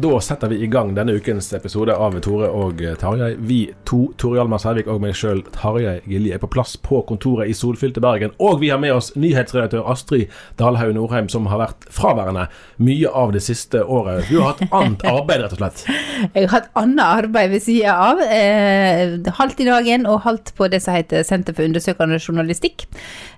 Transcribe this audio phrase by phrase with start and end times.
[0.00, 3.34] Da setter vi i gang denne ukens episode av Tore og Tarjei.
[3.36, 7.50] Vi to, Tore Hjalmar Sævik og meg sjøl, Tarjei Gilje, er på plass på kontoret
[7.50, 8.32] i solfylte Bergen.
[8.40, 12.46] Og vi har med oss nyhetsredaktør Astrid Dalhaug Norheim, som har vært fraværende
[12.80, 14.30] mye av det siste året.
[14.30, 15.84] Du har hatt annet arbeid, rett og slett?
[16.30, 18.24] Jeg har hatt annet arbeid ved sida av.
[18.24, 22.86] Eh, halvt i dagen og halvt på det som heter Senter for undersøkende journalistikk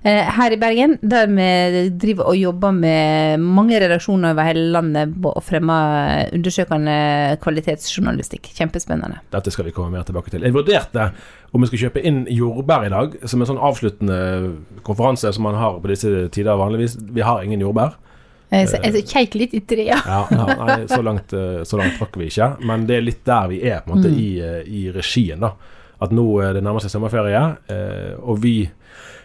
[0.04, 0.94] eh, her i Bergen.
[1.02, 5.82] Der vi driver og jobber med mange redaksjoner over hele landet på å fremme
[6.52, 8.50] undersøkende kvalitetsjournalistikk.
[8.56, 9.20] Kjempespennende.
[9.32, 10.42] Dette skal vi komme mer tilbake til.
[10.44, 11.08] Jeg vurderte
[11.52, 14.18] om vi skulle kjøpe inn jordbær i dag, som en sånn avsluttende
[14.86, 16.96] konferanse som man har på disse tider vanligvis.
[17.12, 17.96] Vi har ingen jordbær.
[18.52, 19.96] Jeg, så, jeg kjeik litt etter det, ja.
[20.04, 22.50] Ja, nei, så langt, eh, så langt rakk vi ikke.
[22.68, 24.18] Men det er litt der vi er på en måte Mm.
[24.20, 25.40] i, eh, i regien.
[25.40, 25.54] da
[26.02, 28.68] At nå det nærmer seg sommerferie, eh, og vi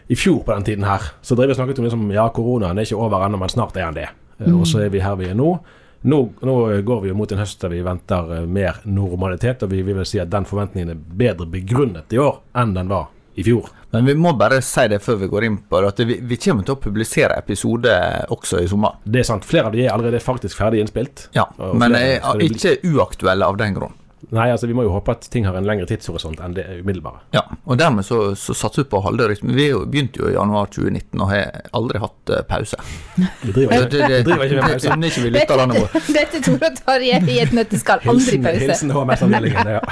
[0.10, 2.78] i fjor på den tiden her så drev vi og snakket om liksom, ja, koronaen
[2.80, 4.08] er ikke over ennå, men snart er han det.
[4.40, 4.60] Eh, Mm.
[4.62, 5.60] Og så er vi her vi er nå.
[6.02, 9.74] Nå, nå går vi jo mot en høst der vi venter eh, mer normalitet, og
[9.74, 13.44] vi vil si at den forventningen er bedre begrunnet i år enn den var i
[13.46, 13.70] fjor.
[13.94, 16.40] Men vi må bare si det før vi går inn på det, at vi, vi
[16.42, 17.94] kommer til å publisere episode
[18.34, 18.98] også i sommer.
[19.06, 19.46] Det er sant.
[19.46, 21.28] Flere av de er allerede faktisk ferdig innspilt.
[21.38, 23.96] Ja, Men flere er ikke uaktuelle av den grunn.
[24.34, 27.22] Nei, altså vi må jo håpe at ting har en lengre tidshorisont enn det umiddelbare.
[27.36, 29.54] Ja, og dermed så, så satser vi på å holde rytmen.
[29.56, 32.80] Vi er begynte jo i januar 2019 og har aldri hatt eh, pause.
[33.16, 34.96] Vi driver ikke, det, det, driver ikke med pause.
[34.98, 37.06] Dette ikke vi tar.
[37.08, 38.02] Dette i et nøtteskall.
[38.04, 38.64] Aldri Hilsen, pause.
[38.66, 39.76] hilsen HMS-avdelingen.
[39.78, 39.84] Ja.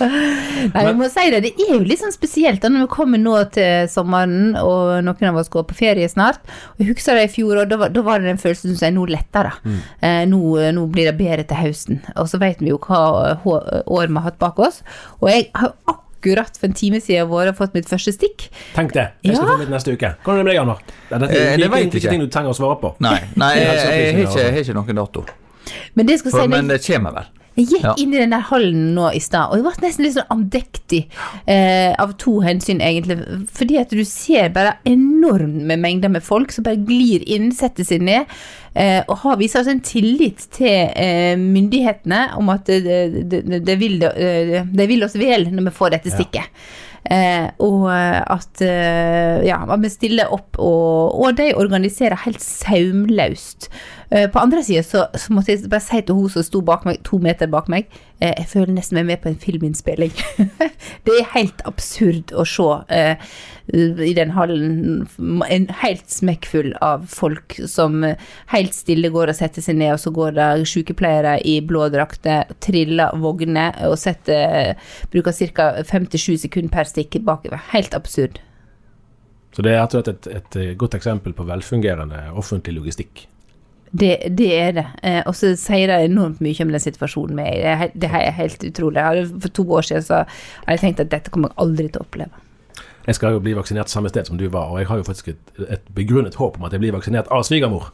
[0.00, 1.40] Nei, jeg må si det.
[1.44, 5.40] Det er jo litt sånn spesielt når vi kommer nå til sommeren, og noen av
[5.42, 6.40] oss går på ferie snart.
[6.74, 8.88] Og Jeg husker det i fjor, og da var, da var det den følelsen som
[8.88, 9.52] er nå lettere.
[10.00, 10.40] Eh, nå,
[10.76, 12.00] nå blir det bedre til høsten.
[12.16, 13.02] Og så vet vi jo hva
[13.44, 14.80] år vi har hatt bak oss.
[15.20, 18.48] Og jeg har akkurat for en time siden vært og fått mitt første stikk.
[18.76, 19.08] Tenk det.
[19.26, 19.52] Jeg skal Ja.
[19.56, 20.14] få mitt neste uke.
[20.24, 20.82] Hvordan er det med deg, Anwar?
[21.10, 22.94] Det Dette Eh, er det ikke, ting du trenger å svare på.
[23.00, 25.24] Nei, nei jeg, jeg, jeg, jeg har ikke noen dato.
[25.94, 27.30] Men det skal For, si, men det kommer vel.
[27.56, 27.94] Jeg gikk Ja.
[27.98, 31.02] inn i den der hallen nå i stad, og jeg ble nesten litt sånn andektig
[31.46, 33.18] eh, av to hensyn, egentlig.
[33.52, 38.00] Fordi at du ser bare enorme mengder med folk som bare glir inn, setter seg
[38.02, 38.30] ned,
[38.74, 43.76] eh, og har viser altså en tillit til eh, myndighetene om at det, det, det,
[43.80, 46.48] vil, eh, det vil oss vel når vi får dette stikket.
[47.10, 53.68] Eh, og eh, at eh, ja, man stiller opp, og, og de organiserer helt saumløst.
[54.12, 56.82] Eh, på andre sida så, så måtte jeg bare si til hun som sto bak
[56.84, 57.86] meg, to meter bak meg,
[58.20, 60.12] eh, jeg føler nesten meg med på en filminnspilling.
[61.06, 63.24] det er helt absurd å se eh,
[63.72, 65.06] i den hallen
[65.48, 68.20] en helt smekkfull av folk som eh,
[68.52, 72.52] helt stille går og setter seg ned, og så går det sykepleiere i blå drakter,
[72.60, 74.76] triller vogner og setter,
[75.14, 75.72] bruker ca.
[75.88, 77.64] 57 sekunder per stikk bakover.
[77.72, 78.42] Helt absurd.
[79.56, 83.30] Så det er et, et godt eksempel på velfungerende offentlig logistikk.
[83.92, 84.86] Det, det er det.
[85.04, 87.90] Eh, og så sier det enormt mye om den situasjonen vi er i.
[87.92, 89.02] Det er helt utrolig.
[89.42, 92.06] For to år siden så hadde jeg tenkt at dette kommer jeg aldri til å
[92.06, 92.40] oppleve.
[93.02, 95.32] Jeg skal jo bli vaksinert samme sted som du var, og jeg har jo faktisk
[95.32, 97.88] et, et begrunnet håp om at jeg blir vaksinert av svigermor.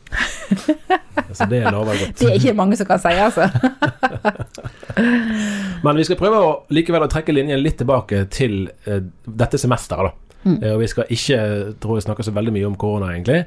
[1.38, 2.18] Så det lover godt.
[2.20, 3.48] Det er ikke mange som kan si, altså.
[5.84, 10.12] Men vi skal prøve å likevel å trekke linjen litt tilbake til eh, dette semesteret,
[10.12, 10.54] da.
[10.54, 11.40] Eh, Og vi skal ikke
[11.82, 13.42] tror jeg, snakke så veldig mye om korona, egentlig.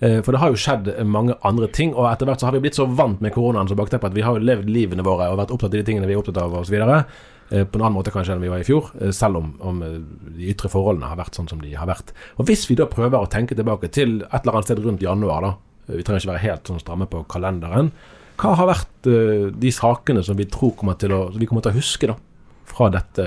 [0.00, 2.64] Eh, For det har jo skjedd mange andre ting, og etter hvert så har vi
[2.66, 5.38] blitt så vant med koronaen som bakteppe at vi har jo levd livene våre og
[5.40, 6.76] vært opptatt av de tingene vi er opptatt av osv.
[7.46, 9.98] På en annen måte kanskje enn vi var i fjor, eh, selv om, om eh,
[10.34, 12.10] de ytre forholdene har vært sånn som de har vært.
[12.36, 15.46] Og Hvis vi da prøver å tenke tilbake til et eller annet sted rundt januar,
[15.46, 15.52] da,
[15.94, 17.92] vi trenger ikke være helt sånn stramme på kalenderen,
[18.36, 21.72] hva har vært eh, de sakene som vi tror kommer til å, vi kommer til
[21.72, 22.18] å huske da,
[22.66, 23.24] fra dette,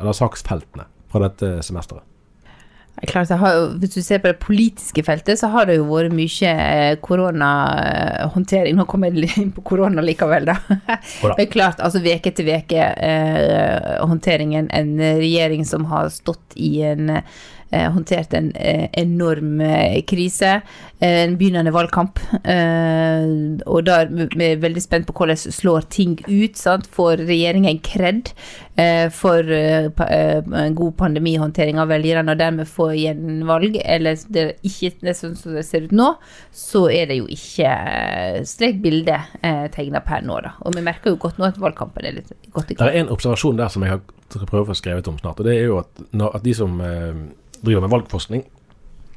[0.00, 2.02] eller saksfeltene fra dette semesteret?
[2.08, 5.78] Det er klart, det har, Hvis du ser på det politiske feltet, så har det
[5.78, 8.76] jo vært mye eh, koronahåndtering.
[8.76, 10.56] Nå kommer jeg inn på korona likevel, da.
[11.38, 14.70] er klart, altså Veke etter veke eh, håndteringen.
[14.74, 17.20] En regjering som har stått i en
[17.70, 20.60] Håndtert en eh, enorm eh, krise.
[20.98, 22.20] Eh, en begynnende valgkamp.
[22.42, 23.26] Eh,
[23.66, 26.56] og da er vi veldig spent på hvordan slår ting ut.
[26.58, 26.88] Sant?
[26.94, 28.32] Får regjeringen kred
[28.78, 34.44] eh, for eh, eh, en god pandemihåndtering av velgerne, og dermed få gjenvalg, eller det
[34.44, 36.12] er ikke det er sånn som det ser ut nå,
[36.54, 40.54] så er det jo ikke eh, slik bilde eh, tegna per nå, da.
[40.64, 43.12] Og vi merker jo godt nå at valgkampen er litt godt i Det er en
[43.14, 45.40] observasjon der som jeg har prøve å få skrevet om snart.
[45.40, 46.02] og Det er jo at,
[46.34, 47.22] at de som eh,
[47.64, 48.44] driver med valgforskning,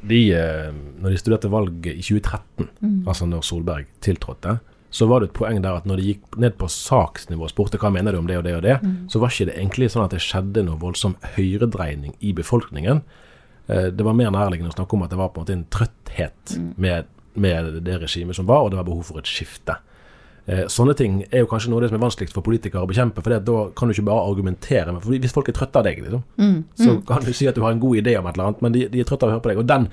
[0.01, 0.71] de, eh,
[1.01, 2.69] når de studerte valget i 2013,
[3.07, 4.59] altså når Solberg tiltrådte,
[4.91, 7.77] så var det et poeng der at når de gikk ned på saksnivå og spurte
[7.79, 10.03] hva mener du om det og det og det, så var ikke det egentlig sånn
[10.03, 13.01] at det skjedde noe voldsom høyredreining i befolkningen.
[13.69, 15.65] Eh, Det var mer nærliggende å snakke om at det var på en måte en
[15.69, 17.05] trøtthet med,
[17.35, 19.77] med det regimet som var, og det var behov for et skifte.
[20.51, 22.89] Eh, sånne ting er jo kanskje noe av det som er vanskeligst for politikere å
[22.89, 23.23] bekjempe.
[23.23, 24.91] For da kan du ikke bare argumentere.
[24.91, 26.23] med- For hvis folk er trøtte av deg, liksom,
[26.75, 28.71] så kan du si at du har en god idé om et eller annet, men
[28.73, 29.57] de, de er trøtte av å høre på deg.
[29.63, 29.87] Og den,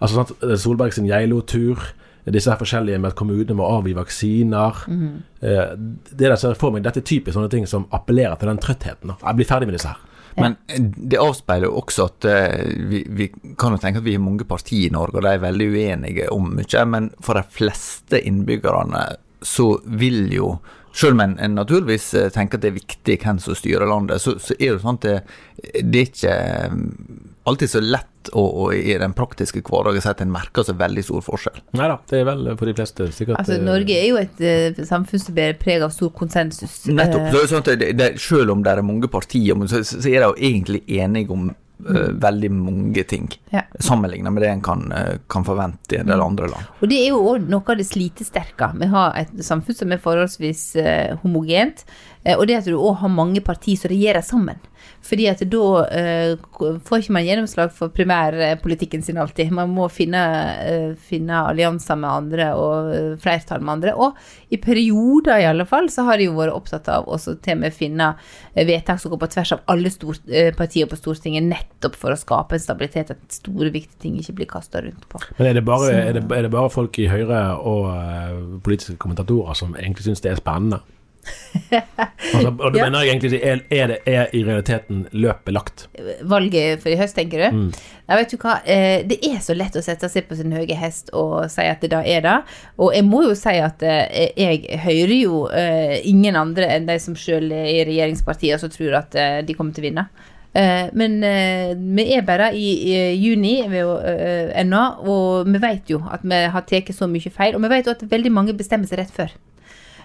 [0.00, 1.78] altså sant, Solberg sin Geilo-tur,
[2.26, 4.74] disse her forskjellige med at kommunene må avgi vaksiner
[5.42, 8.48] eh, Det der ser jeg for meg, Dette er typisk sånne ting som appellerer til
[8.48, 9.06] den trøttheten.
[9.08, 9.14] da.
[9.26, 9.96] Jeg blir ferdig med disse her.
[10.36, 10.56] Men
[11.08, 14.44] det avspeiler jo også at eh, vi, vi kan jo tenke at vi har mange
[14.44, 16.84] partier i Norge, og de er veldig uenige om mye.
[16.86, 19.16] Men for de fleste innbyggerne
[19.46, 20.56] så vil jo
[20.96, 24.22] selv om en, en naturligvis eh, tenker at det er viktig hvem som styrer landet,
[24.22, 25.16] så, så er det sånn at det,
[25.84, 26.76] det er ikke eh,
[27.46, 31.04] alltid så lett å, å i den praktiske hverdagen si at en merker så veldig
[31.04, 31.60] stor forskjell.
[31.78, 34.40] Nei da, det er vel for de fleste sikkert Altså, eh, Norge er jo et
[34.40, 36.78] uh, samfunn som bærer preg av stor konsensus.
[36.88, 37.28] Nettopp.
[37.28, 40.00] så er det sånn at det, det, selv om det er mange partier, så, så
[40.00, 43.28] er de jo egentlig enige om veldig mange ting.
[43.50, 43.62] Ja.
[43.80, 46.64] Sammenlignet med det en kan, eh, kan forvente i en del andre land.
[46.80, 48.70] Og det er jo òg noe av det slitesterke.
[48.80, 51.84] Vi har et samfunn som er forholdsvis eh, homogent.
[52.24, 54.56] eh, og det at du òg har mange partier som regjerer sammen.
[55.06, 59.52] Fordi at da uh, får ikke man gjennomslag for primærpolitikken sin alltid.
[59.54, 60.22] Man må finne,
[60.66, 63.94] uh, finne allianser med andre og uh, flertall med andre.
[63.94, 64.16] Og
[64.50, 67.62] i perioder i alle fall så har de jo vært opptatt av også til og
[67.62, 68.12] med finne
[68.56, 70.18] vedtak som går på tvers av alle stor,
[70.58, 74.50] partier på Stortinget, nettopp for å skape en stabilitet, at store, viktige ting ikke blir
[74.50, 75.20] kasta rundt på.
[75.38, 78.96] Men er det, bare, Så- er, det, er det bare folk i Høyre og politiske
[79.02, 80.82] kommentatorer som egentlig syns det er spennende?
[82.34, 82.84] altså, og du Ja.
[82.86, 85.86] mener jeg egentlig er, er det er i realiteten løpet lagt?
[86.22, 87.56] valget for i høst, tenker du?
[87.56, 87.72] Mm.
[88.06, 90.76] Nei, vet du hva, eh, det er så lett å sette seg på sin høye
[90.78, 92.36] hest og si at det da er det.
[92.78, 96.98] Og jeg må jo si at eh, jeg hører jo eh, ingen andre enn de
[97.02, 100.06] som sjøl er i regjeringspartiene som tror at de kommer til å vinne.
[100.96, 101.18] Men
[101.98, 102.70] vi er bare i,
[103.20, 107.58] juni ennå, og vi vet jo at vi har tatt så mye feil.
[107.58, 109.34] Og vi vet jo at veldig mange bestemmer seg rett før.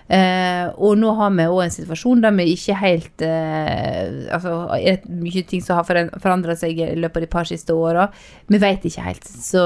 [0.07, 4.99] Eh, og nå har vi òg en situasjon der vi ikke helt eh, Altså, er
[5.03, 5.87] det mye ting som har
[6.19, 8.09] forandra seg i løpet av de par siste åra.
[8.51, 9.27] Vi vet ikke helt.
[9.27, 9.61] Så,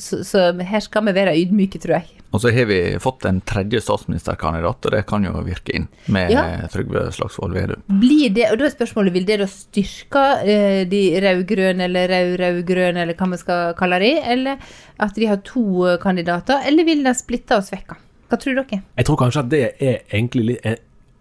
[0.00, 2.16] så, så her skal vi være ydmyke, tror jeg.
[2.30, 6.30] Og så har vi fått en tredje statsministerkandidat, og det kan jo virke inn med
[6.30, 6.44] Ja.
[6.70, 7.80] Trygve Slagsvold Vedum.
[8.02, 13.02] Blir det, og da er spørsmålet, Vil det da styrke eh, de rød-grønne, eller rød-rød-grønne,
[13.02, 14.12] eller hva vi skal kalle de?
[14.22, 14.62] Eller
[15.02, 16.62] at de har to eh, kandidater?
[16.70, 17.98] Eller vil de splitte og svekke?
[18.30, 18.80] Hva tror dere?
[18.96, 20.76] Jeg tror kanskje at det er egentlig litt eh,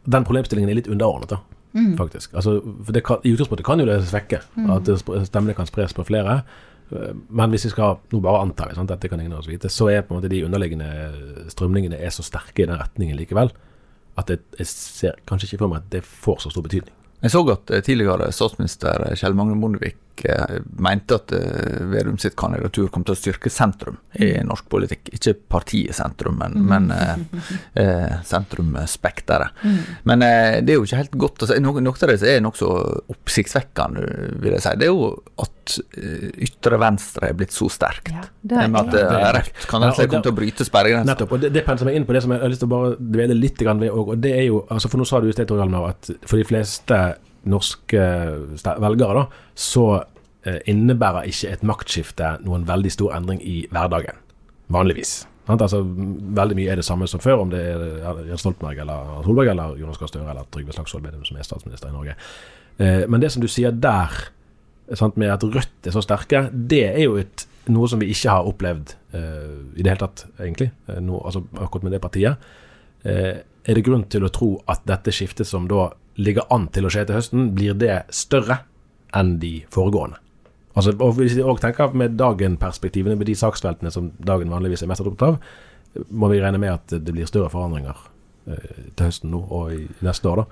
[0.10, 1.39] Den problemstillingen er litt underordnet, da.
[1.98, 2.34] Faktisk.
[2.34, 4.39] Altså, for det kan, I utgangspunktet kan jo det svekke.
[4.74, 4.96] At det
[5.30, 6.39] stemmene kan spres på flere.
[6.92, 8.89] Eh, Men hvis vi skal Nå bare antar vi, sant?
[8.89, 12.10] dette kan ingen av oss vite, så er på en måte de underliggende strømningene er
[12.10, 13.51] så sterke i den retningen likevel
[14.20, 16.92] at jeg, jeg ser kanskje ikke for meg at det får så stor betydning.
[17.22, 20.09] Jeg så at eh, tidligere statsminister Kjell Magne Bondevik eh,
[20.80, 25.12] mente at eh, Vedum sitt kandidatur kom til å styrke sentrum i norsk politikk.
[25.16, 27.22] Ikke partiet sentrum, men, men eh,
[27.84, 29.64] eh, sentrumspekteret.
[30.10, 31.60] Men eh, det er jo ikke helt godt å si.
[31.64, 32.70] Noe, noe av det som er nokså
[33.16, 34.06] oppsiktsvekkende,
[34.44, 35.10] vil jeg si, det er jo
[35.44, 38.12] at eh, ytre venstre er blitt så sterkt.
[38.14, 40.26] Ja, det er, med at eh, det er- Rødt kan Ja, rett og slett komme
[40.26, 41.12] til å bryte sperregrensa.
[41.14, 41.34] Nettopp.
[41.38, 42.94] og Det, det penser meg inn på det som jeg har lyst til å bare
[43.00, 44.14] dvele litt ved òg.
[44.16, 46.46] Og det er jo altså For nå sa du i sted, Tor at for de
[46.48, 46.98] fleste
[47.50, 48.06] norske
[48.65, 49.88] velgere, da, så
[50.48, 54.22] eh, innebærer ikke et maktskifte noen veldig stor endring i hverdagen.
[54.70, 55.24] Vanligvis.
[55.50, 59.13] Altså, veldig mye er det samme som før, om det er eh, Jens Stoltenberg eller
[59.25, 62.18] Solberg eller Jonas Gahr Støre eller Trygve Slagsvold Vedum som er statsminister i Norge.
[62.77, 64.13] Eh, men det som du sier der,
[65.15, 68.50] med at Rødt er så sterke, det er jo et, noe som vi ikke har
[68.50, 70.70] opplevd eh, i det hele tatt, egentlig.
[70.88, 72.50] Eh, nå, altså, akkurat med det partiet.
[73.03, 75.89] Eh, er det grunn til å tro at dette skiftet som da
[76.20, 78.62] ligger an til å skje til høsten, blir det større
[79.16, 80.20] enn de foregående?
[80.78, 84.92] Altså, og Hvis vi også tenker med Dagen-perspektivene, med de saksfeltene som Dagen vanligvis er
[84.92, 85.40] mest opptatt av,
[86.10, 87.98] må vi regne med at det blir større forandringer
[88.48, 90.46] eh, til høsten nå og i neste år da,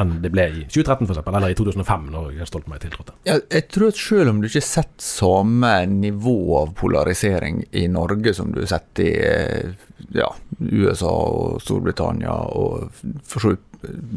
[0.00, 3.16] enn det ble i 2013 for eksempel, eller i 2005, når Jens Stoltenberg tiltrådte.
[3.28, 7.84] Ja, jeg tror at selv om du ikke har sett samme nivå av polarisering i
[7.92, 9.74] Norge som du har sett i eh,
[10.16, 12.88] ja, USA og Storbritannia og
[13.28, 13.68] for så vidt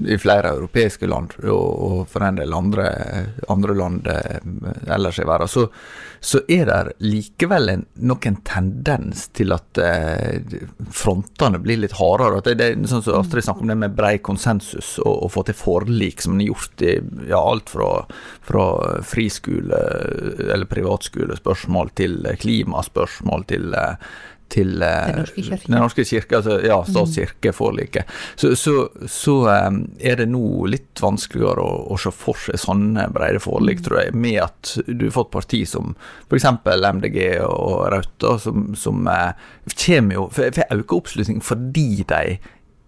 [0.06, 2.86] i flere europeiske land, og, for en del andre,
[3.52, 4.38] andre land eh,
[4.94, 5.66] ellers i verden, så,
[6.20, 10.58] så er det likevel en, nok en tendens til at eh,
[10.94, 12.42] frontene blir litt hardere.
[12.42, 15.46] At det, det sånn som Astrid snakker om det med brei konsensus og, og få
[15.48, 16.96] til forlik, som en har gjort i
[17.32, 17.90] ja, alt fra,
[18.46, 18.68] fra
[19.06, 19.82] friskole
[20.46, 24.16] eller privatskolespørsmål til klimaspørsmål til eh,
[24.56, 25.68] til eh, Den norske kirke.
[25.68, 28.16] Den norske kirke, altså ja, statskirkeforliket.
[28.40, 28.76] Så, så,
[29.12, 29.36] så
[29.68, 34.02] um, er det nå litt vanskeligere å, å se for seg sånne brede forlik, tror
[34.04, 35.94] jeg, med at du har fått parti som
[36.30, 36.48] f.eks.
[36.66, 39.36] MDG og Rauta, som, som uh,
[39.76, 42.38] kommer jo for, for øker oppslutning fordi de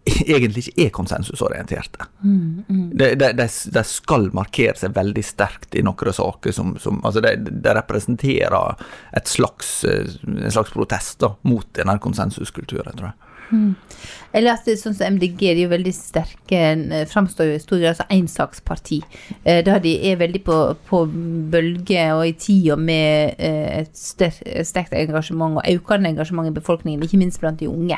[0.36, 2.08] egentlig ikke er konsensusorienterte.
[2.24, 7.24] Mm, de, de, de skal markere seg veldig sterkt i noen saker som, som altså
[7.26, 8.84] de, de representerer
[9.18, 13.28] et slags, eh, en slags protest da, mot denne konsensuskulturen, tror jeg.
[14.36, 17.62] Eller at det sånn som MDG, de er jo veldig sterke, eh, framstår jo i
[17.64, 19.02] stor grad som ensaksparti.
[19.44, 20.58] Eh, Da de er veldig på,
[20.90, 21.06] på
[21.52, 27.22] bølge og i tida med eh, et sterkt engasjement og økende engasjement i befolkningen, ikke
[27.22, 27.98] minst blant de unge.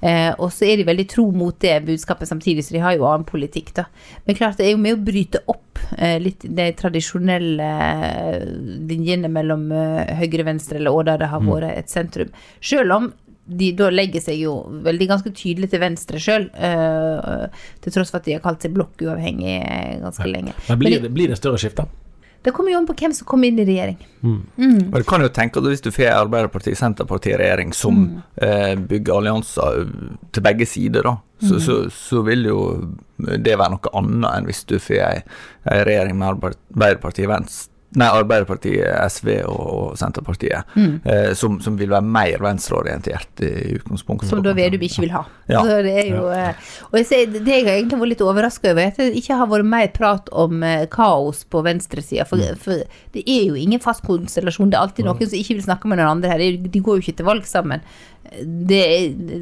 [0.00, 3.06] Eh, og så er de veldig tro mot det budskapet samtidig, så de har jo
[3.08, 3.86] annen politikk, da.
[4.26, 8.48] Men klart, det er jo med å bryte opp eh, litt de tradisjonelle eh,
[8.90, 12.34] linjene mellom eh, høyre, venstre, eller og det har vært et sentrum.
[12.60, 13.12] Selv om
[13.46, 18.26] de da legger seg jo veldig ganske tydelig til venstre sjøl, til tross for at
[18.26, 20.56] de har kalt seg blokkuavhengig eh, ganske lenge.
[20.66, 21.86] Men blir, Men det, blir det større skifte?
[22.46, 23.98] Det kommer jo an på hvem som kommer inn i regjering.
[24.22, 28.00] Men du kan jo tenke at hvis du får Arbeiderpartiet, Senterparti-regjering som
[28.38, 29.84] eh, bygger allianser
[30.32, 32.60] til begge sider, da, så, så, så vil jo
[33.18, 35.22] det være noe annet enn hvis du får ei,
[35.66, 41.88] regjering med Arbe- Arbeiderpartiet, Venstre Nei, Arbeiderpartiet, SV og, og Senterpartiet, eh, som, som vil
[41.94, 44.28] være mer venstreorientert i utgangspunktet.
[44.28, 45.22] Som da Vedum ikke vil ha.
[45.48, 45.62] Ja.
[45.64, 48.74] Så det er jo, eh, og jeg ser, det jeg har egentlig vært litt overraska
[48.74, 52.26] over, er at det ikke har vært mer prat om eh, kaos på venstresida.
[52.28, 52.84] For, for
[53.16, 54.72] det er jo ingen fast konstellasjon.
[54.72, 56.44] Det er alltid noen som ikke vil snakke med noen andre her.
[56.68, 57.84] De går jo ikke til valg sammen.
[58.42, 58.82] Det,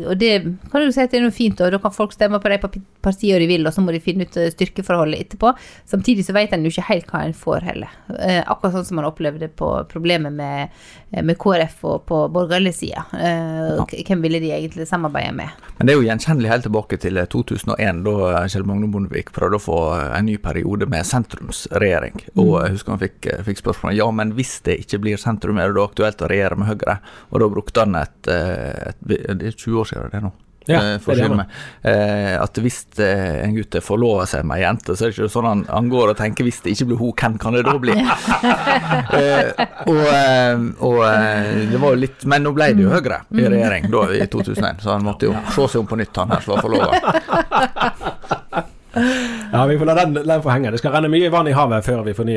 [0.09, 0.33] og det
[0.73, 2.59] kan du si at det er noe fint, og da kan folk stemme på de
[2.63, 2.71] pa-
[3.05, 5.53] partiene de vil, og så må de finne ut eh, styrkeforholdet etterpå.
[5.91, 7.93] Samtidig så vet en jo ikke helt hva en får heller.
[8.19, 10.73] Eh, akkurat sånn som man opplevde på problemet med,
[11.13, 13.05] eh, med KrF og på borgerlig side.
[13.19, 13.87] Eh, ja.
[14.09, 15.49] Hvem ville de egentlig samarbeide med?
[15.79, 19.65] Men det er jo gjenkjennelig helt tilbake til 2001, da Kjell Magne Bondevik prøvde å
[19.65, 19.79] få
[20.15, 22.17] en ny periode med sentrumsregjering.
[22.41, 25.71] Og jeg husker han fikk, fikk spørsmålet ja, men hvis det ikke blir sentrum, er
[25.73, 26.97] det da aktuelt å regjere med Høyre?
[27.33, 30.33] Og da brukte han et, eh, et Det er 20 år siden det nå.
[30.67, 31.45] Ja, eh, for det er det.
[31.85, 35.33] Eh, at hvis eh, en gutt forlover seg med ei jente, så er det ikke
[35.35, 37.75] sånn han, han går og tenker hvis det ikke blir hun, hvem kan det da
[37.81, 37.97] bli?
[39.21, 39.51] eh,
[39.85, 40.01] og
[40.85, 44.27] og det var jo litt Men nå ble det jo Høyre i regjering da i
[44.31, 48.14] 2001, så han måtte jo se seg om på nytt, han her som var forlova.
[48.95, 50.73] Ja, vi får la den, den få henge.
[50.75, 52.37] Det skal renne mye vann i havet før vi får ny,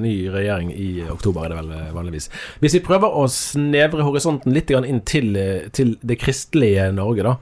[0.00, 2.28] ny regjering i oktober, er det vel eh, vanligvis.
[2.62, 7.36] Hvis vi prøver å snevre horisonten litt inn til, eh, til det kristelige Norge, da.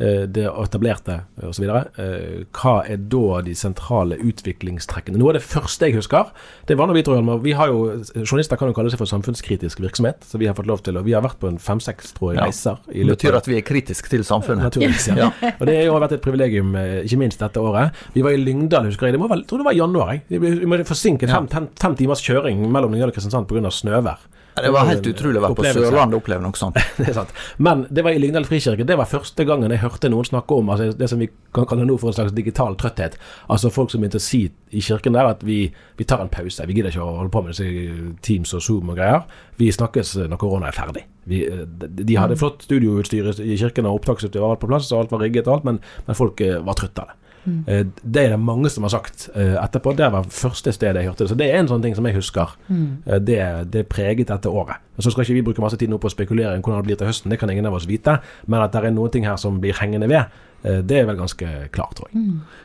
[0.00, 1.64] Eh, Det etablerte osv.
[1.68, 5.18] Hva er da de sentrale utviklingstrekkene?
[5.18, 6.30] Noe av det første jeg husker,
[6.68, 7.80] det var når vi tror vi har jo,
[8.14, 10.24] Journalister kan jo kalle seg for samfunnskritisk virksomhet.
[10.24, 12.44] Så vi har fått lov til, og vi har vært på en fem-seks tror Ja.
[12.46, 12.78] reiser.
[12.92, 14.62] i Det betyr at vi er kritiske til samfunnet.
[14.68, 15.30] Naturligvis, ja.
[15.60, 17.92] Og det har vært et privilegium, eh, ikke minst dette året.
[18.14, 19.12] Vi var i Lyngdal, husker jeg.
[19.16, 20.12] Det må vel, tror det var i januar.
[20.28, 20.40] Jeg.
[20.40, 23.70] Vi ble forsinket fem, fem, fem timers kjøring mellom Lyngdal og Kristiansand pga.
[23.70, 24.18] snøvær.
[24.58, 25.66] Ja, Det var helt utrolig å være på.
[25.78, 26.78] Sørlandet og oppleve noe sånt.
[26.98, 27.34] Det er sant.
[27.62, 28.86] Men det var i Lyngdal frikirke.
[28.88, 31.86] Det var første gangen jeg hørte noen snakke om altså det som vi kan kalle
[31.88, 33.18] nå for en slags digital trøtthet.
[33.48, 35.60] Altså folk som begynte å si i kirken der at vi,
[35.98, 36.66] vi tar en pause.
[36.68, 39.24] Vi gidder ikke å holde på med disse Teams og Zoom og greier.
[39.60, 41.06] Vi snakkes når korona er ferdig.
[41.28, 44.88] Vi, eh, de de hadde flott studioutstyr i kirken og opptaksutstyr og alt på plass,
[44.88, 47.27] så alt var rigget og alt, men, men folk eh, var trøtte av det.
[47.66, 49.94] Eh, Det er det mange som har sagt eh, etterpå.
[49.96, 51.30] Det var første stedet jeg hørte det.
[51.30, 52.56] Så det er en sånn ting som jeg husker.
[52.68, 53.02] Mm.
[53.24, 53.40] Det,
[53.72, 54.76] det preget dette året.
[54.98, 56.98] Så skal ikke vi bruke masse tid nå på å spekulere i hvordan det blir
[56.98, 58.18] til høsten, det kan ingen av oss vite.
[58.46, 61.16] Men at det er noen ting her som blir hengende ved, eh, det er vel
[61.16, 62.22] ganske klart, tror jeg.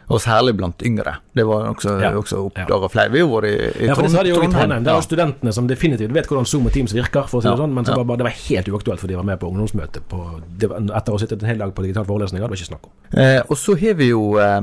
[0.09, 1.13] Og særlig blant yngre.
[1.37, 2.09] Det var også, Ja.
[2.17, 3.11] også oppdaga flere.
[3.13, 4.83] Vi har vært i, i Ja, for det sa de jo i Trondheim.
[4.83, 7.47] Det er jo studentene som definitivt vet hvordan Zoom og Teams virker, for å si
[7.47, 8.03] det Ja, sånn, men så ja.
[8.03, 11.19] bare, det var helt uaktuelt for de var med på ungdomsmøte på, var, etter å
[11.19, 12.41] ha sittet en hel dag på digital forelesning.
[12.41, 12.91] Det var ikke snakk om.
[13.13, 14.59] Eh, og så har vi jo eh,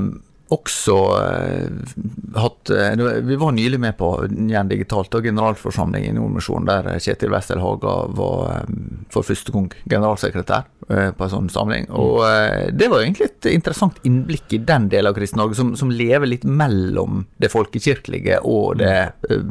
[0.50, 1.94] også eh,
[2.40, 7.30] hatt eh, Vi var nylig med på igjen digitalt og generalforsamling i Nordmisjonen, der Kjetil
[7.30, 8.72] Wessel Haga var eh,
[9.14, 11.86] for første gang generalsekretær eh, på en sånn samling.
[11.94, 15.94] Og eh, det var egentlig et interessant innblikk i den delen av Kristen-Norge som, som
[15.94, 18.96] lever litt mellom det folkekirkelige og det
[19.30, 19.46] eh,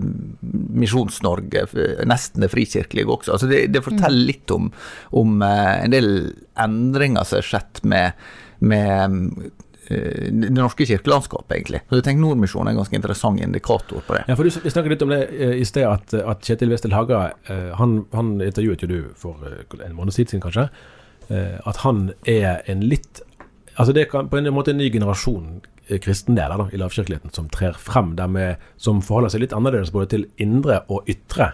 [0.79, 1.65] Misjons-Norge,
[2.09, 3.37] nesten det frikirkelige også.
[3.37, 4.67] Altså det, det forteller litt om,
[5.15, 6.11] om en del
[6.59, 8.29] endringer som har skjedd med,
[8.59, 9.51] med
[9.89, 11.79] det norske kirkelandskapet, egentlig.
[11.89, 14.23] Så jeg tenker Nordmisjonen er en ganske interessant indikator på det.
[14.29, 16.93] Ja, for du, Vi snakket litt om det eh, i sted, at, at Kjetil Westel
[16.93, 20.67] Haga eh, han, han intervjuet jo du for eh, en måned siden, kanskje.
[21.29, 23.23] eh, at han er en litt
[23.79, 27.47] Altså Det er på en måte en ny generasjon eh, kristendeler da, i lavkirkeligheten som
[27.47, 31.45] trer frem, der med, som forholder seg litt annerledes både til indre og ytre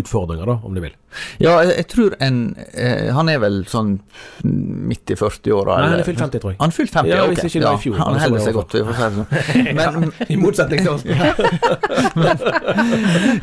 [0.00, 0.94] utfordringer, da, om du vil.
[1.38, 2.38] Ja, jeg, jeg tror en
[2.74, 3.90] eh, Han er vel sånn
[4.42, 5.72] midt i 40-åra.
[5.78, 6.58] Nei, han er fylt 50, tror jeg.
[6.60, 7.28] Han er fylt 50, Ja, ok.
[7.34, 9.28] hvis ikke det var i fjor, han holder seg godt, vi får si det sånn.
[9.78, 9.90] Men,
[10.28, 11.04] I motsetning til oss.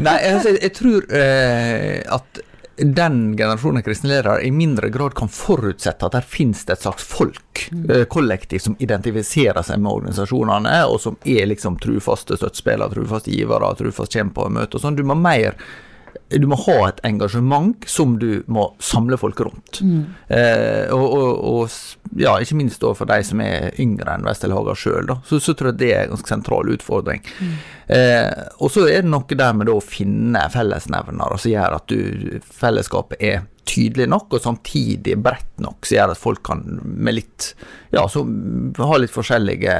[0.07, 2.39] Nei, altså, jeg tror eh, at
[2.81, 7.03] den generasjonen kristne ledere i mindre grad kan forutsette at der finnes det et slags
[7.05, 13.31] folk, eh, kollektiv, som identifiserer seg med organisasjonene, og som er liksom trufaste støttespillere, trufaste
[13.33, 14.97] givere, trufast kjemper og møte og sånn.
[14.97, 15.53] Du må mer
[16.39, 19.81] du må ha et engasjement som du må samle folk rundt.
[20.31, 24.75] Eh, og, og, og ja, ikke minst for de som er yngre enn Westel Haga
[24.77, 27.23] sjøl, så, så tror jeg det er en ganske sentral utfordring.
[27.91, 32.39] Eh, og så er det noe der med å finne fellesnevner som gjør at du,
[32.61, 37.51] fellesskapet er tydelig nok, og samtidig bredt nok, som gjør at folk kan med litt
[37.91, 38.29] ja, som
[38.77, 39.73] har litt forskjellige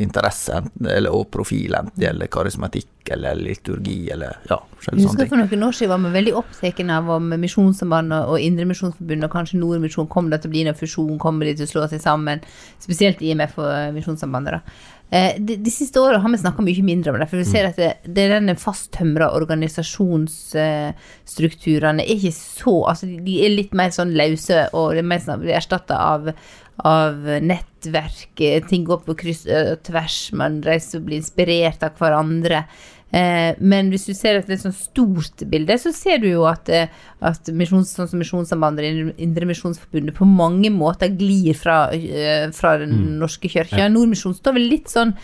[0.00, 5.20] interesser eller, og profil, enten det gjelder karismatikk eller liturgi eller ja, Jeg forskjellige sånne
[5.20, 5.32] ting.
[5.32, 9.60] for noen år siden var vi veldig opptatt av om Misjonssambandet og Indremisjonsforbundet og kanskje
[9.60, 12.42] Nordmisjon kommer det til å bli noen fusjon, kommer de til å slå seg sammen,
[12.82, 14.58] spesielt IMF og Misjonssambandet.
[14.58, 14.92] da.
[15.14, 17.68] Eh, De, de siste årene har vi snakka mye mindre om det, for vi ser
[17.70, 23.90] at det, det er den fasttømra organisasjonsstrukturene er ikke så Altså, de- er litt mer
[23.94, 26.32] sånn løse, og det er mer sånn, erstatta av
[26.84, 31.92] av nettverk, eh, ting går på kryss og tvers, man reiser og blir inspirert av
[32.00, 32.64] hverandre.
[33.14, 36.66] Eh, men hvis du ser et litt sånn stort bilde, så ser du jo at,
[36.72, 36.90] eh,
[37.22, 43.50] at misjons, sånn som Misjonssambandet Indremisjonsforbundet på mange måter glir fra, eh, fra den norske
[43.52, 43.86] kirka.
[43.92, 45.14] Nordmisjon står vel litt sånn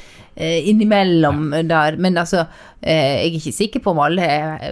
[0.41, 2.47] eh, innimellom der, men altså
[2.81, 4.27] eh, Jeg er ikke sikker på om alle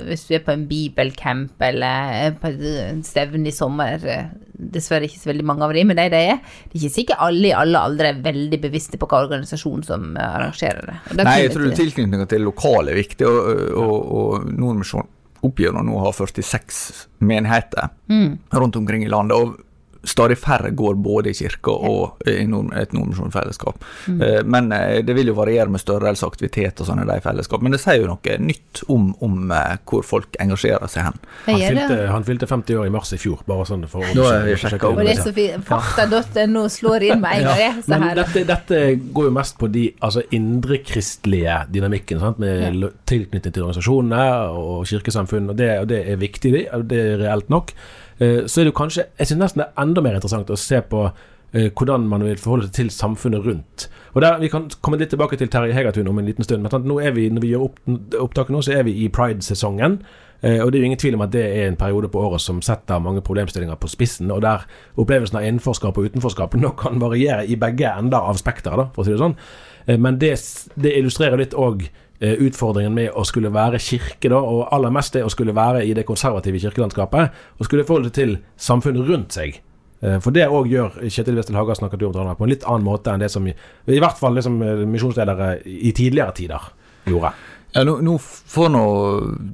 [0.08, 5.20] Hvis du er på en bibelcamp eller på en stevne i sommer eh, Dessverre ikke
[5.20, 6.40] så veldig mange av dem, men de det er.
[6.66, 10.08] Det er ikke sikkert alle i alle aldre er veldig bevisste på hva organisasjon som
[10.18, 10.96] eh, arrangerer det.
[11.20, 15.12] Nei, jeg tror tilknytninga til lokalet er viktig, og, og, og Nordmisjonen
[15.46, 16.82] oppgir nå ha 46
[17.22, 18.38] menigheter Mm.
[18.50, 19.36] rundt omkring i landet.
[19.36, 19.60] og
[20.04, 23.82] Stadig færre går både i kirka og i et nordmisjonsfellesskap.
[24.06, 24.20] Mm.
[24.22, 27.62] Eh, Men eh, det vil jo variere med størrelse, aktivitet og sånn i de fellesskap.
[27.62, 31.18] Men det sier jo noe nytt om, om eh, hvor folk engasjerer seg hen.
[31.48, 34.46] Han fylte, han fylte 50 år i mars i fjor, bare sånn for å er
[34.46, 35.66] vi sjekke om Og det er så fint.
[35.68, 37.58] Fakta.no slår inn med en gang.
[37.64, 38.82] jeg, Men dette, dette
[39.12, 42.38] går jo mest på de altså indrekristelige dynamikken, sant?
[42.38, 47.00] med lo- tilknytning til organisasjonene og kirkesamfunn, og det, og det er viktig, det, det
[47.14, 47.72] er reelt nok.
[48.20, 50.56] Eh, Så er det jo kanskje Jeg syns nesten det er enda mer interessant å
[50.58, 51.04] se på
[51.54, 53.88] eh, hvordan man vil forholde seg til samfunnet rundt.
[54.14, 56.62] Og der, Vi kan komme litt tilbake til Terje Hegertun om en liten stund.
[56.62, 57.78] Men nå er vi, når vi gjør opp,
[58.20, 60.00] opptaket nå, så er vi i pride-sesongen.
[60.42, 62.40] Eh, og det er jo ingen tvil om at det er en periode på året
[62.40, 67.00] som setter mange problemstillinger på spissen, og der opplevelsen av innenforskap og utenforskap nok kan
[67.00, 69.34] variere i begge ender av spekteret, for å si det sånn.
[69.98, 70.34] Men det,
[70.76, 71.88] det illustrerer litt òg
[72.20, 75.94] utfordringen med å skulle være kirke, da, og aller mest det å skulle være i
[75.94, 79.60] det konservative kirkelandskapet, og skulle forholde seg til samfunnet rundt seg.
[80.02, 83.12] Eh, For det òg gjør Kjetil Westel Haga snakket om på en litt annen måte
[83.12, 83.54] enn det som i,
[83.86, 86.72] hvert fall det som misjonsledere i tidligere tider
[87.08, 87.32] gjorde.
[87.78, 88.84] Ja, nå, nå får nå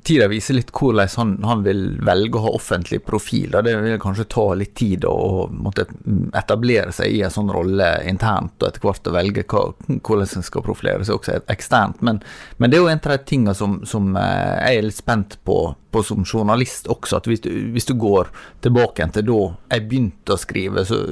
[0.03, 3.51] tida vise litt hvordan han, han, vil velge å ha offentlig profil.
[3.53, 5.85] Det vil kanskje ta litt tid å måtte
[6.33, 10.47] etablere seg i en sånn rolle internt, og etter hvert å velge hva, hvordan en
[10.47, 12.01] skal profilere seg også eksternt.
[12.01, 12.23] Men,
[12.57, 15.37] men, det er jo en av de tingene som, som eh, jeg er litt spent
[15.45, 15.59] på,
[15.93, 17.19] på som journalist også.
[17.19, 18.31] at Hvis du, hvis du går
[18.65, 19.43] tilbake til da
[19.75, 21.03] jeg begynte å skrive, så,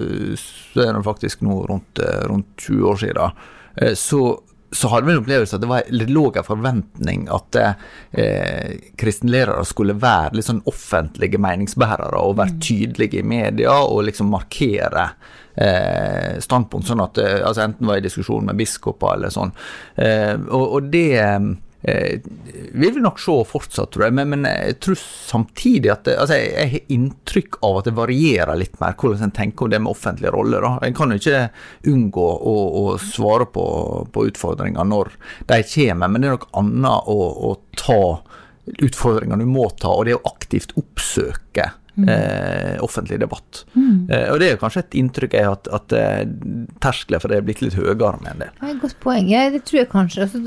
[0.40, 3.44] så er det faktisk nå rundt, eh, rundt 20 år siden,
[3.76, 4.22] eh, så
[4.72, 9.98] så hadde vi en opplevelse at det var litt lav forventning at eh, kristenlærere skulle
[10.00, 12.62] være litt sånn offentlige meningsbærere og være mm.
[12.64, 15.10] tydelige i media og liksom markere
[15.54, 19.52] eh, standpunkt, sånn at eh, altså enten var i diskusjon med biskoper eller sånn.
[19.96, 21.38] Eh, og, og, det eh,
[21.82, 24.14] vil vi nok se fortsatt, tror jeg.
[24.14, 27.94] Men, men jeg tror samtidig at det, altså jeg, jeg, har inntrykk av at det
[27.96, 30.62] varierer litt mer hvordan en tenker om det med offentlige roller.
[30.62, 30.76] Da.
[30.86, 31.42] En kan jo ikke
[31.90, 33.66] unngå å, å svare på,
[34.14, 35.10] på, utfordringer når
[35.50, 37.18] de kommer, men det er noe annet å,
[37.50, 38.02] å ta
[38.78, 42.08] utfordringer du må ta, og det å aktivt oppsøke Mm.
[42.08, 43.64] Eh, offentlig debatt.
[43.74, 44.08] Mm.
[44.08, 46.22] Eh, og det er kanskje et inntrykk er at, at eh,
[46.80, 48.54] terskelen for det er blitt litt høyere med en del.
[48.62, 49.28] Ja, godt poeng.
[49.28, 50.24] Det tror jeg kanskje.
[50.24, 50.40] Altså,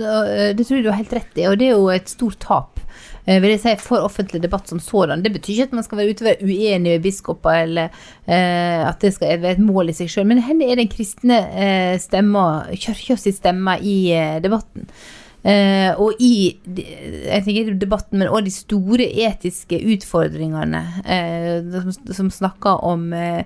[0.58, 2.82] det tror jeg du har helt rett i, og det er jo et stort tap.
[3.26, 5.24] Eh, vil jeg si, For offentlig debatt som sådan.
[5.26, 7.86] Det betyr ikke at man skal være ute og være uenig med biskoper, eller
[8.28, 10.28] eh, at det skal være et mål i seg sjøl.
[10.30, 14.90] Men hvor er den kristne eh, stemma, kirka si stemme, i eh, debatten?
[15.46, 22.32] Uh, og i jeg tenker debatten, men også de store etiske utfordringene eh, som, som,
[22.34, 23.44] snakker om, eh,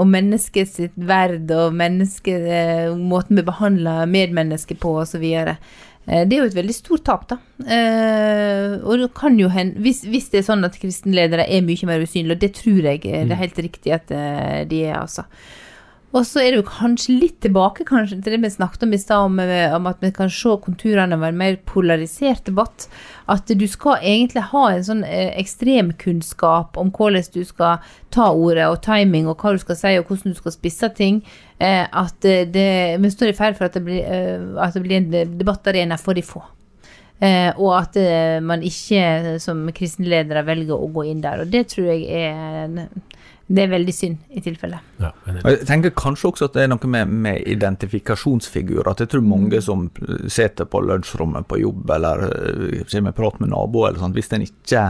[0.00, 2.38] om mennesket sitt verd og menneske,
[2.96, 5.26] måten vi behandler medmennesker på osv.
[5.26, 7.36] Det er jo et veldig stort tap, da.
[8.80, 12.02] og det kan jo hende, hvis, hvis, det er sånn at kristenledere er mye mer
[12.02, 14.08] usynlige, og det tror jeg det er helt riktig at
[14.70, 15.28] de er, altså.
[16.10, 18.98] Og så er det jo kanskje litt tilbake kanskje til det vi snakket om i
[18.98, 22.88] stad, om, eh, om, at vi kan se konturene av en mer polarisert debatt.
[23.30, 27.78] At du skal egentlig ha en sånn eh, ekstremkunnskap om hvordan du skal
[28.10, 31.22] ta ordet, og timing, og hva du skal si, og hvordan du skal spisse ting.
[31.62, 35.38] Eh, at det, vi står i ferd for at det blir, at det blir en
[35.38, 36.42] debattarena for de få.
[37.20, 41.42] Eh, og at eh, man ikke som kristenledere velger å gå inn der.
[41.42, 42.88] Og det tror jeg er
[43.50, 44.78] det er veldig synd i tilfelle.
[45.02, 48.92] Ja, jeg tenker kanskje også at det er noe med, med identifikasjonsfigurer.
[48.92, 49.64] At jeg tror mange mm.
[49.66, 49.88] som
[50.30, 52.28] sitter på lunsjrommet på jobb eller
[52.84, 54.84] kommer med prat med naboer, eller sånt, hvis en ikke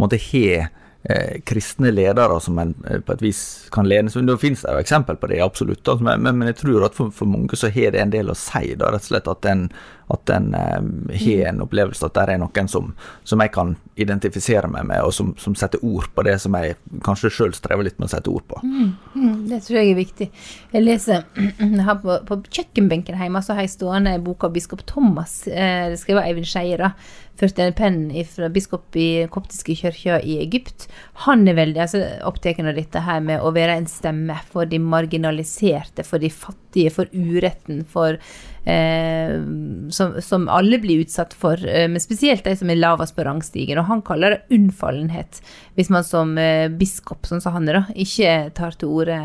[0.00, 4.38] måtte ha eh, kristne ledere som en eh, på et vis kan lene seg Det
[4.42, 5.86] finnes det jo eksempel på det, absolutt.
[5.86, 8.38] Altså, men, men, jeg tror at for, for mange så har det en del å
[8.38, 9.68] si, da, rett og slett at en
[10.14, 12.92] at en eh, har en opplevelse at det er noen som,
[13.24, 16.76] som, jeg kan identifisere meg med, og som, som setter ord på det som jeg
[17.06, 18.60] kanskje sjøl strever litt med å sette ord på.
[18.64, 20.30] Mm, mm, det tror jeg er viktig.
[20.74, 21.26] Jeg leser
[21.88, 25.42] her på, på kjøkkenbenken hjemme så har jeg stående boka av biskop Thomas.
[25.48, 26.92] Eh, det skrev Eivind Skeie,
[27.40, 30.88] førte en penn fra biskop i koptiske kirka i Egypt.
[31.26, 34.80] Han er veldig altså, opptatt av dette her med å være en stemme for de
[34.82, 38.20] marginaliserte, for de fattige, for uretten, for
[38.64, 39.40] eh,
[39.90, 43.80] som, som, alle blir utsatt for, eh, men spesielt de som er lavest på rangstigen.
[43.80, 45.40] Og han kaller det unnfallenhet,
[45.78, 49.18] hvis man som eh, biskop, sånn som han er, da, ikke tar til orde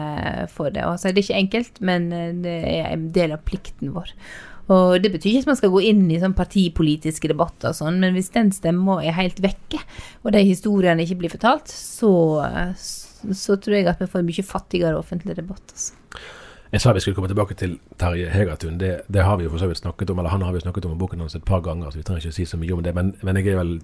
[0.54, 0.86] for det.
[0.88, 4.14] Og så er det ikke enkelt, men eh, det er en del av plikten vår.
[4.74, 8.00] Og Det betyr ikke at man skal gå inn i sånn partipolitiske debatter, og sånn,
[8.02, 9.78] men hvis den stemma er helt vekke,
[10.24, 12.10] og de historiene ikke blir fortalt, så,
[13.30, 15.62] så tror jeg at vi får en mye fattigere offentlig debatt.
[15.70, 15.94] Altså.
[16.76, 18.78] Jeg sa vi skulle komme tilbake til Terje Hegertun.
[18.78, 20.86] Det, det, har vi jo for så vidt snakket om, eller han har vi snakket
[20.86, 22.82] om i boken hans et par ganger, så vi trenger ikke si så mye om
[22.84, 22.92] det.
[22.98, 23.78] Men, men jeg er vel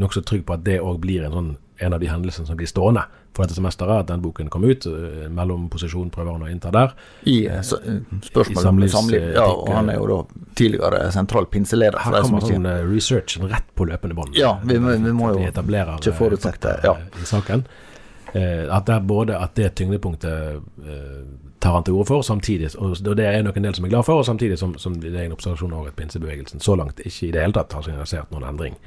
[0.00, 1.50] nokså trygg på at det òg blir en, sånn,
[1.84, 3.02] en av de hendelsene som blir stående
[3.36, 4.06] for dette semesteret.
[4.06, 4.86] At den boken kom ut.
[4.88, 6.94] mellom Mellomposisjon prøver han å innta der.
[7.28, 9.26] I spørsmål eh spørsmålet om samliv.
[9.36, 12.00] Ja, og han er jo da tidligere sentral pinseleder.
[12.00, 14.32] Her kommer sånn research rett på løpende bånd.
[14.40, 16.96] Ja, vi, vi, vi må jo ikke forutsette ja.
[16.96, 17.66] i saken.
[18.32, 21.20] Eh, at, det er både, at det tyngdepunktet eh,
[21.60, 24.06] tar han til orde for, samtidig, og det er nok en del som er glad
[24.06, 27.26] for, og samtidig som, som det er en observasjon over at pinsebevegelsen så langt ikke
[27.26, 28.78] i det hele tatt har signalisert noen endring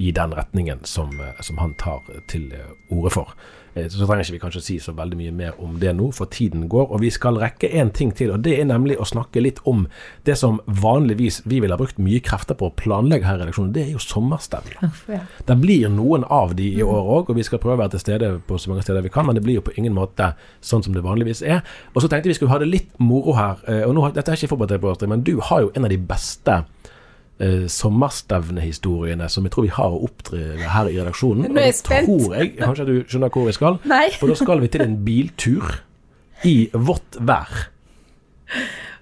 [0.00, 2.48] i den retningen som, eh, som han tar til
[2.88, 3.34] orde for.
[3.74, 6.30] Eh, så trenger ikke vi kanskje si så veldig mye mer om det nå, for
[6.30, 6.88] tiden går.
[6.90, 9.86] Og vi skal rekke én ting til, og det er nemlig å snakke litt om
[10.26, 13.72] det som vanligvis vi ville ha brukt mye krefter på å planlegge her i redaksjonen.
[13.76, 14.90] Det er jo sommerstevner.
[15.46, 18.04] Det blir noen av de i år òg, og vi skal prøve å være til
[18.04, 20.32] stede på så mange steder vi kan, men det blir jo på ingen måte
[20.64, 21.62] sånn som det vanligvis er.
[21.94, 23.62] Og så tenkte vi skulle ha det litt moro her.
[23.68, 25.92] Eh, og nå, Dette er ikke forberedt deg på, men du har jo en av
[25.92, 26.62] de beste
[27.40, 31.50] eh, sommerstevnehistoriene som jeg tror vi har å oppdrive her i redaksjonen.
[31.50, 32.10] Nå er jeg spent.
[32.10, 33.80] Tror jeg, kanskje du skjønner hvor vi skal?
[33.90, 34.06] Nei.
[34.20, 35.80] For da skal vi til en biltur
[36.48, 37.66] i vått vær.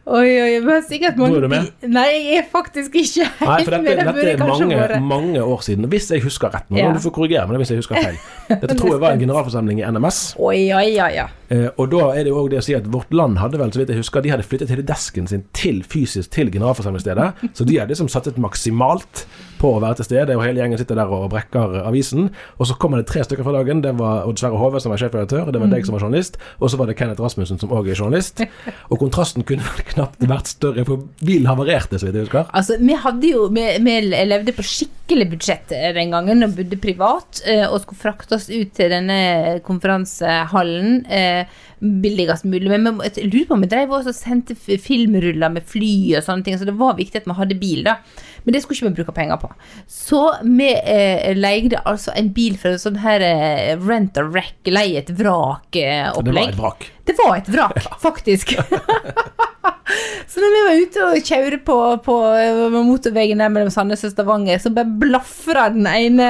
[0.08, 1.66] Oi, oi, men sikkert mange Nå er du med?
[1.92, 3.98] Nei, jeg er faktisk ikke helt Nei, for dette, med.
[3.98, 5.84] Det dette er mange, mange år siden.
[5.92, 6.64] Hvis jeg husker rett.
[6.72, 6.92] Nå Ja.
[6.96, 8.16] du får korrigere meg hvis jeg husker feil.
[8.48, 10.20] Dette tror jeg var en generalforsamling i NMS.
[10.40, 11.26] Oi, oi, oi, ja.
[11.52, 13.72] Eh, og da er det jo også det å si at Vårt Land hadde vel,
[13.74, 17.52] så vidt jeg husker, de hadde flyttet hele desken sin til fysisk til generalforsamlingsstedet.
[17.52, 19.26] Så de hadde liksom satset maksimalt
[19.60, 22.30] på å være til stede, og hele gjengen sitter der og brekker avisen.
[22.58, 23.82] Og så kommer det tre stykker fra dagen.
[23.84, 26.72] Det var Odd Sverre Hove som var sjefredaktør, det var deg som var journalist, og
[26.72, 28.44] så var det Kenneth Rasmussen som òg er journalist.
[28.92, 32.48] Og kontrasten kunne knapt vært større, for bilen havarerte, så vidt jeg husker.
[32.56, 33.94] Altså, vi hadde jo Vi, vi
[34.28, 38.48] levde på skikkelig budsjett eh, den gangen og bodde privat eh, og skulle frakte oss
[38.50, 42.70] ut til denne konferansehallen eh, billigst mulig.
[42.70, 46.46] Men jeg lurer på om vi drev også og sendte filmruller med fly og sånne
[46.46, 47.98] ting, så det var viktig at vi hadde bil, da.
[48.44, 49.50] Men det skulle ikke vi bruke penger på.
[49.90, 54.58] Så vi eh, leide altså en bil fra en sånn her eh, rent a wreck,
[54.68, 56.48] leie et Og det var vrak-opplegg.
[56.48, 56.88] et vrak.
[57.08, 58.54] Det var et vrak, faktisk.
[60.30, 64.12] så når vi var ute og kjørte på, på eh, motorveien der mellom Sandnes og
[64.12, 66.28] Stavanger, så bare blafra den ene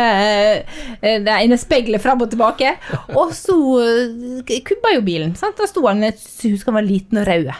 [1.02, 2.76] eh, Det ene speilet fram og tilbake.
[3.18, 5.34] Og så eh, kubba jo bilen.
[5.38, 5.58] Sant?
[5.58, 6.18] Da sto han Jeg
[6.52, 7.50] husker han var liten og rød.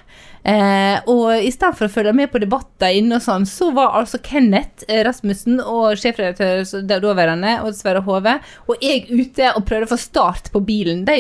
[0.47, 3.97] Eh, og i stedet for å følge med på debatter inne og sånn, så var
[3.99, 9.67] altså Kenneth eh, Rasmussen og sjefredaktør så daværende, Odd Sverre Hove, og jeg ute og
[9.69, 11.05] prøvde å få start på bilen.
[11.09, 11.19] De,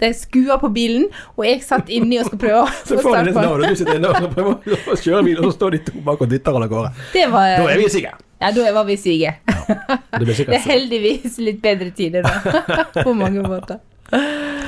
[0.00, 3.18] de skua på bilen, og jeg satt inni og skulle prøve å Så få får
[3.18, 3.52] start på den.
[3.52, 6.24] og du sitter inne og prøver å kjøre bil, og så står de to bak
[6.26, 6.96] og dytter av gårde.
[7.14, 8.16] Det Da er vi sikre.
[8.40, 9.34] Ja, da var vi sige.
[9.44, 13.82] Det Det er heldigvis litt bedre tider da, på mange måter.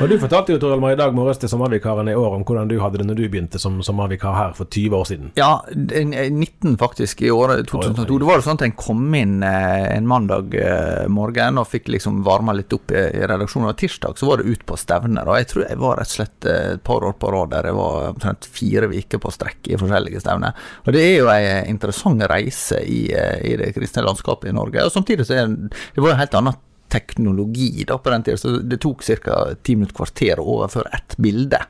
[0.03, 2.67] Og Du fortalte jo Tor Hjalmar, i dag morges til sommervikaren i år om hvordan
[2.71, 5.29] du hadde det når du begynte som sommervikar her for 20 år siden.
[5.39, 8.19] Ja, en- en 19 faktisk, i året 2002.
[8.19, 11.87] Det var jo sånn at en kom inn eh, en mandag eh, morgen og fikk
[11.95, 13.69] liksom varma litt opp i, redaksjonen.
[13.69, 15.29] Og tirsdag så var det ut på stevner.
[15.29, 17.71] Og jeg tror jeg var rett og slett eh, et par år på rad der
[17.71, 20.55] jeg var omtrent fire uker på strekk i forskjellige stevner.
[20.87, 24.83] Og det er jo ei interessant reise i, i det kristne landskapet i Norge.
[24.83, 26.57] Og samtidig så er det, det var jo helt annet
[26.93, 29.39] teknologi da på den tida, så det tok ca.
[29.65, 31.61] ti minutter kvarter å overføre ett bilde.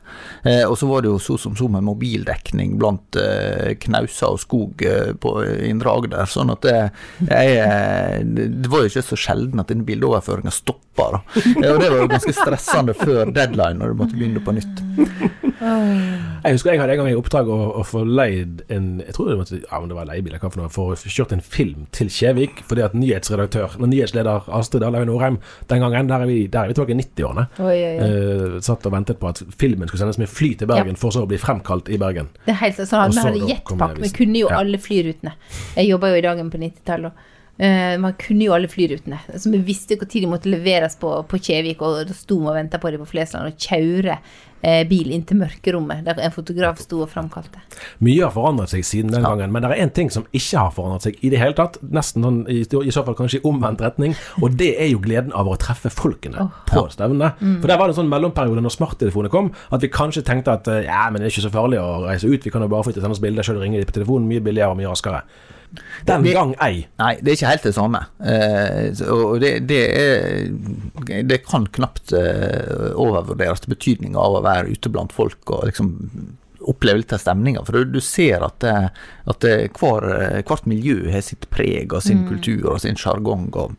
[0.42, 4.42] Eh, og så var det jo så som så med mobildekning blant eh, knauser og
[4.42, 5.36] skog eh, på
[5.68, 6.26] Indre Agder.
[6.30, 6.78] Sånn at det,
[7.28, 11.08] jeg, eh, det var jo ikke så sjelden at denne bildeoverføringa stoppa.
[11.16, 11.22] Da.
[11.36, 14.82] Eh, og det var jo ganske stressende før deadline, når du måtte begynne på nytt.
[15.62, 19.28] Jeg husker jeg hadde en gang i oppdrag å, å få leid en Jeg tror
[19.30, 22.64] det var, ja, det var leiebil, for å få kjørt en film til Kjevik.
[22.66, 25.38] Fordi at nyhetsredaktør, nyhetsleder Astrid Dahlhaug Norheim
[25.70, 28.08] den gangen, der er vi, der er vi tilbake i 90-årene, Oi, oi, oi.
[28.56, 31.22] eh, satt og ventet på at filmen skulle sendes med fly til Bergen, for så
[31.26, 32.32] å bli fremkalt i Bergen.
[32.46, 34.58] Det er helt sånn Vi hadde da jetpack, vi kunne jo Ja.
[34.64, 35.32] alle flyrutene.
[35.76, 37.12] Jeg jobba jo i dagen på 90-tallet.
[37.52, 39.20] Og, eh, man kunne jo alle flyrutene.
[39.36, 42.56] Så vi visste tid de måtte leveres på, på Kjevik, og da sto vi og
[42.56, 44.16] venta på dem på Flesland og kjøre
[44.62, 47.60] eh, bil inn til mørkerommet, der en fotograf sto og framkalte.
[48.04, 50.72] Mye har forandret seg siden den gangen, men det er én ting som ikke har
[50.74, 51.78] forandret seg i det hele tatt.
[51.82, 55.34] Nesten sånn, i, i så fall kanskje i omvendt retning, og det er jo gleden
[55.36, 57.34] av å treffe folkene på stevnene.
[57.60, 60.70] For der var det en sånn mellomperiode når smarttelefonene kom, at vi kanskje tenkte at
[60.72, 62.86] eh, ja, men det er ikke så farlig å reise ut, vi kan jo bare
[62.86, 64.80] få til å sende oss bilder sjøl og ringe dem på telefonen, mye billigere og
[64.80, 65.26] mye raskere.
[66.06, 66.86] Den Det- gang ei.
[66.98, 68.00] Nei, det er ikke helt det samme.
[68.20, 74.90] Eh, og det, det er Det kan knapt eh, overvurderes betydninga av å være ute
[74.92, 75.92] blant folk og liksom
[76.68, 77.64] oppleve litt av stemninga.
[77.66, 78.74] For du, du ser at, det,
[79.30, 80.06] at det, hver,
[80.48, 83.76] hvert miljø har sitt preg og sin kultur og sin sjargong, og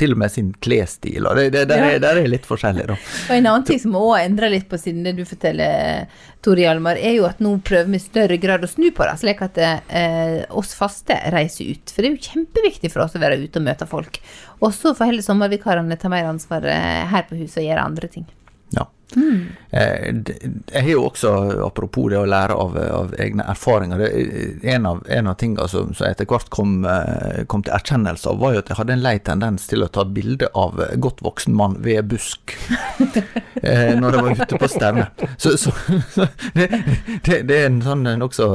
[0.00, 1.26] til og med sin klesstil.
[1.26, 2.98] Og det, det, der, er, der er litt forskjellig, da.
[2.98, 6.06] Og En annen ting som òg endrer litt på siden det du forteller,
[6.44, 9.16] Tore Hjalmar, er jo at nå prøver vi i større grad å snu på det,
[9.22, 11.90] slik at eh, oss faste reiser ut.
[11.92, 14.20] For det er jo kjempeviktig for oss å være ute og møte folk.
[14.60, 18.12] Og så får heller sommervikarene ta mer ansvar eh, her på huset og gjøre andre
[18.12, 18.26] ting.
[18.74, 18.88] Ja.
[19.16, 19.46] Mm.
[19.70, 21.30] Jeg har jo også,
[21.64, 25.92] apropos det å lære av, av egne erfaringer, er en av, en av tingene som,
[25.94, 29.04] som etter hvert kom, eh, kom til erkjennelse av, var jo at jeg hadde en
[29.04, 32.56] lei tendens til å ta bilde av godt voksen mann ved busk
[33.62, 35.06] eh, når jeg var ute på stevne.
[35.38, 35.72] Så, så,
[36.56, 36.68] det,
[37.22, 38.50] det, det er en sånn nokså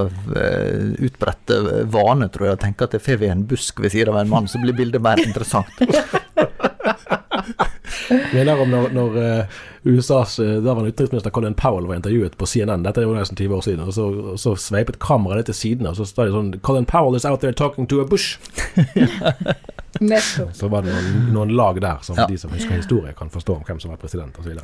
[1.07, 4.25] utbredt eh, vane, tror jeg, å tenke at får ved en busk ved siden av
[4.25, 5.71] en mann, så blir bildet mer interessant.
[8.33, 12.83] Minner om når, når eh, USAs uh, daværende utenriksminister Colin Powell var intervjuet på CNN,
[12.85, 15.57] dette er jo nesten 20 år siden, og så, og så sveipet kameraet litt til
[15.57, 18.37] siden, og så står det sånn Colin Powell is out there talking to a bush.
[20.55, 22.25] Så var det noen, noen lag der som Ja.
[22.25, 24.55] de som husker historie, kan forstå om hvem som var president osv.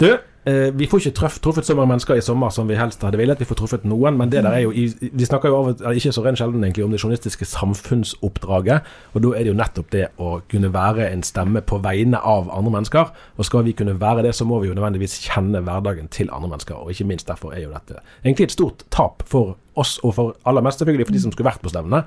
[0.00, 3.00] Du, eh, vi får ikke trøff, truffet så mange mennesker i sommer som vi helst
[3.00, 3.40] hadde villet.
[3.40, 6.24] Vi får truffet noen, men det der er jo Vi snakker jo av ikke så
[6.24, 8.84] rent sjelden egentlig, om det journalistiske samfunnsoppdraget.
[9.14, 12.50] Og da er det jo nettopp det å kunne være en stemme på vegne av
[12.52, 13.12] andre mennesker.
[13.38, 16.52] Og skal vi kunne være det, så må vi jo nødvendigvis kjenne hverdagen til andre
[16.52, 16.76] mennesker.
[16.76, 20.36] Og ikke minst derfor er jo dette egentlig et stort tap for oss, og for
[20.44, 22.04] aller mest selvfølgelig for de som skulle vært på stevnene.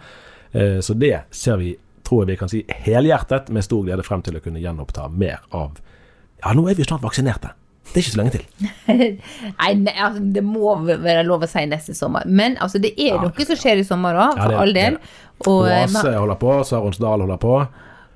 [0.54, 4.22] Eh, Så det ser vi, tror jeg vi kan si, helhjertet med stor glede frem
[4.22, 5.82] til å kunne gjenoppta mer av
[6.44, 7.50] Ja, nå er vi jo snart vaksinerte.
[7.94, 8.46] Det er ikke så lenge til.
[9.58, 12.28] Nei, ne, altså, det må være lov å si neste sommer.
[12.28, 14.74] Men altså, det er Ja, noe som skjer i sommer òg, Ja, for det- all
[14.78, 14.98] del.
[15.48, 17.54] Åse eh, Oase holder på, Saronsdal holder på.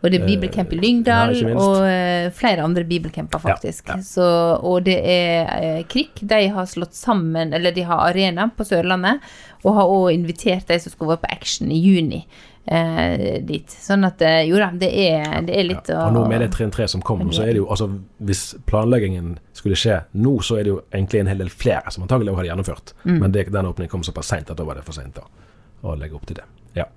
[0.01, 3.85] Og det er bibelcamp i Lyngdal, ja, og eh, flere andre bibelcamper, faktisk.
[3.91, 4.01] Ja, ja.
[4.01, 4.25] Så,
[4.65, 6.23] og det er eh, KRIK.
[6.31, 9.21] De har slått sammen, eller de har arena på Sørlandet,
[9.61, 12.23] og har òg invitert de som skal være på Action i juni,
[12.65, 13.71] eh, dit.
[13.71, 16.43] Sånn at eh, jo da, det er, det er litt Ja, å og nå med
[16.43, 17.89] det trinn 3 som kom, så er det jo altså
[18.21, 22.05] Hvis planleggingen skulle skje nå, så er det jo egentlig en hel del flere som
[22.05, 22.95] antagelig hadde gjennomført.
[23.03, 23.19] Mm.
[23.19, 26.17] Men det, den åpningen kom såpass seint at da var det for seint å legge
[26.17, 26.47] opp til det.
[26.77, 26.87] Ja.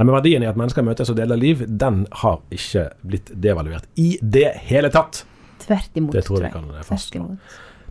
[0.00, 3.88] Nei, men Verdien i at mennesker møtes og deler liv, den har ikke blitt devaluert
[4.00, 5.24] i det hele tatt.
[5.60, 7.26] Tvert imot, Det tror jeg vi kan fastslå.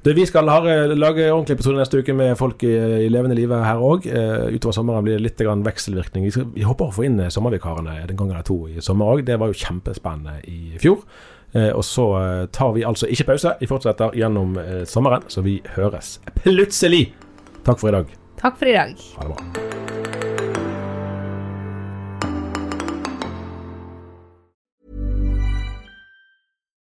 [0.06, 0.60] Det, vi skal ha,
[0.96, 2.72] lage ordentlig episode neste uke med folk i,
[3.04, 4.08] i levende live her òg.
[4.56, 6.28] utover sommeren blir det litt grann vekselvirkning.
[6.30, 9.12] Vi, skal, vi håper å få inn eh, sommervikarene den gangen eller to i sommer
[9.12, 9.26] òg.
[9.28, 11.04] Det var jo kjempespennende i fjor.
[11.52, 13.56] Eh, og så eh, tar vi altså ikke pause.
[13.60, 17.10] Vi fortsetter gjennom eh, sommeren, så vi høres plutselig.
[17.66, 18.16] Takk for i dag.
[18.40, 18.96] Takk for i dag.
[19.18, 19.79] Ha det bra.